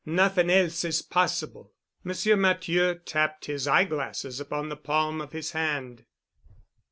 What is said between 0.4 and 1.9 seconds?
else is possible."